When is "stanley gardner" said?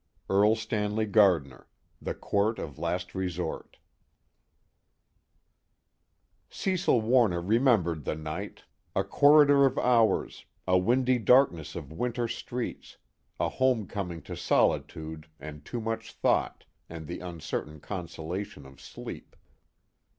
0.55-1.67